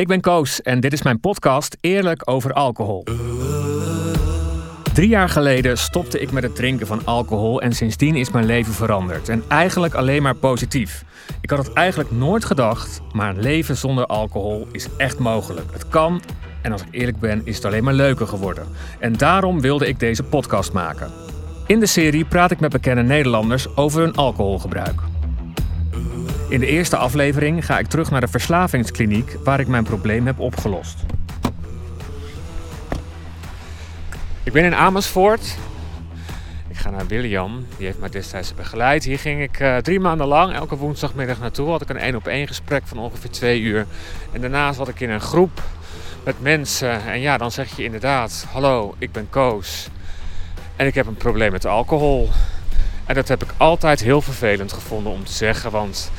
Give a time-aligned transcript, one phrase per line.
[0.00, 3.04] Ik ben Koos en dit is mijn podcast Eerlijk over alcohol.
[4.94, 8.72] Drie jaar geleden stopte ik met het drinken van alcohol en sindsdien is mijn leven
[8.72, 9.28] veranderd.
[9.28, 11.04] En eigenlijk alleen maar positief.
[11.40, 15.72] Ik had het eigenlijk nooit gedacht, maar een leven zonder alcohol is echt mogelijk.
[15.72, 16.22] Het kan
[16.62, 18.66] en als ik eerlijk ben, is het alleen maar leuker geworden.
[18.98, 21.10] En daarom wilde ik deze podcast maken.
[21.66, 25.09] In de serie praat ik met bekende Nederlanders over hun alcoholgebruik.
[26.50, 30.38] In de eerste aflevering ga ik terug naar de verslavingskliniek waar ik mijn probleem heb
[30.38, 30.96] opgelost.
[34.42, 35.56] Ik ben in Amersfoort.
[36.68, 39.04] Ik ga naar William, die heeft mij destijds begeleid.
[39.04, 41.68] Hier ging ik uh, drie maanden lang, elke woensdagmiddag naartoe.
[41.68, 43.86] Had ik een één op één gesprek van ongeveer twee uur.
[44.32, 45.62] En daarna zat ik in een groep
[46.24, 47.02] met mensen.
[47.04, 49.88] En ja, dan zeg je inderdaad: Hallo, ik ben Koos.
[50.76, 52.30] En ik heb een probleem met alcohol.
[53.10, 56.10] En dat heb ik altijd heel vervelend gevonden om te zeggen, want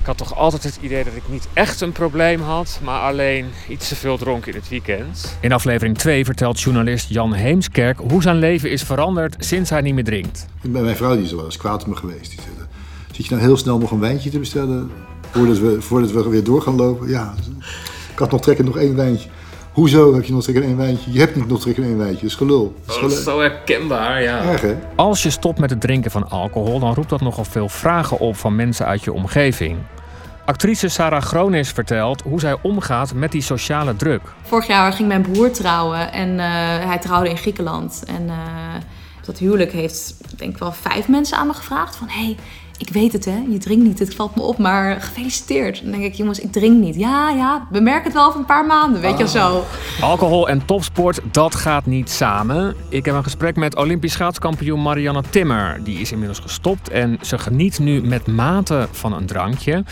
[0.00, 3.46] ik had toch altijd het idee dat ik niet echt een probleem had, maar alleen
[3.68, 5.36] iets te veel dronk in het weekend.
[5.40, 9.94] In aflevering 2 vertelt journalist Jan Heemskerk hoe zijn leven is veranderd sinds hij niet
[9.94, 10.46] meer drinkt.
[10.62, 12.30] Bij mijn vrouw die is wel eens kwaad op me geweest.
[12.30, 12.68] Die zei,
[13.12, 14.90] zit je nou heel snel nog een wijntje te bestellen
[15.30, 17.08] voordat we, voordat we weer door gaan lopen?
[17.08, 17.34] Ja,
[18.12, 19.28] ik had nog trekken nog één wijntje.
[19.74, 21.12] Hoezo heb je nog in één wijntje?
[21.12, 22.20] Je hebt niet nog in één wijntje.
[22.20, 22.74] Dat is gelul.
[22.84, 23.16] Dat is, gelul.
[23.16, 24.42] zo herkenbaar, ja.
[24.42, 24.76] Erg, hè?
[24.96, 28.36] Als je stopt met het drinken van alcohol, dan roept dat nogal veel vragen op
[28.36, 29.78] van mensen uit je omgeving.
[30.44, 34.22] Actrice Sarah Gronis vertelt hoe zij omgaat met die sociale druk.
[34.42, 36.44] Vorig jaar ging mijn broer trouwen en uh,
[36.86, 38.02] hij trouwde in Griekenland.
[38.06, 38.34] En uh,
[39.24, 42.08] dat huwelijk heeft denk ik wel vijf mensen aan me gevraagd van...
[42.08, 42.36] Hey,
[42.86, 45.82] ik weet het hè, je drinkt niet, het valt me op, maar gefeliciteerd.
[45.82, 46.94] Dan denk ik, jongens, ik drink niet.
[46.94, 49.64] Ja, ja, we merken het wel over een paar maanden, weet je zo.
[50.00, 52.74] Alcohol en topsport, dat gaat niet samen.
[52.88, 55.80] Ik heb een gesprek met Olympisch schaatskampioen Marianne Timmer.
[55.84, 59.84] Die is inmiddels gestopt en ze geniet nu met mate van een drankje.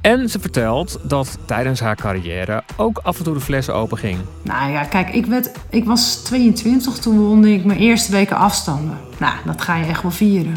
[0.00, 4.18] En ze vertelt dat tijdens haar carrière ook af en toe de fles open ging.
[4.42, 8.98] Nou ja, kijk, ik, werd, ik was 22, toen won ik mijn eerste weken afstanden.
[9.18, 10.56] Nou, dat ga je echt wel vieren.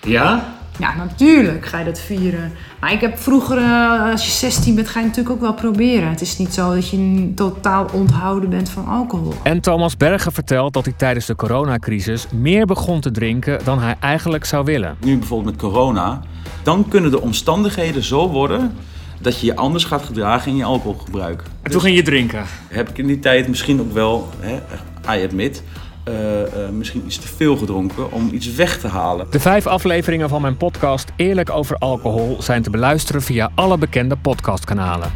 [0.00, 0.58] Ja?
[0.78, 2.52] Ja, natuurlijk ga je dat vieren.
[2.80, 6.08] Maar ik heb vroeger, eh, als je 16 bent, ga je natuurlijk ook wel proberen.
[6.08, 9.34] Het is niet zo dat je totaal onthouden bent van alcohol.
[9.42, 13.96] En Thomas Bergen vertelt dat hij tijdens de coronacrisis meer begon te drinken dan hij
[14.00, 14.96] eigenlijk zou willen.
[15.00, 16.20] Nu bijvoorbeeld met corona,
[16.62, 18.72] dan kunnen de omstandigheden zo worden
[19.20, 21.42] dat je je anders gaat gedragen in je alcoholgebruik.
[21.62, 22.44] En toen ging je drinken?
[22.68, 24.54] Heb ik in die tijd misschien ook wel, hè,
[25.16, 25.62] I admit,
[26.72, 29.26] misschien iets te veel gedronken om iets weg te halen.
[29.30, 34.16] De vijf afleveringen van mijn podcast Eerlijk over alcohol zijn te beluisteren via alle bekende
[34.16, 35.10] podcastkanalen.